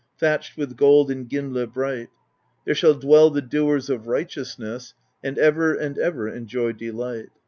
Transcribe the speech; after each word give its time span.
Thatched 0.17 0.57
with 0.57 0.75
gold 0.77 1.11
in 1.11 1.25
Gimle 1.27 1.67
bright; 1.71 2.09
There 2.65 2.73
shall 2.73 2.95
dwell 2.95 3.29
the 3.29 3.39
doers 3.39 3.87
of 3.87 4.07
righteousness 4.07 4.95
And 5.23 5.37
ever 5.37 5.75
and 5.75 5.95
ever 5.99 6.27
enjoy 6.27 6.71
delight." 6.71 7.29